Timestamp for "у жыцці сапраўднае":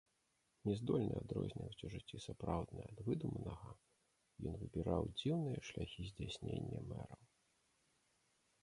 1.87-2.85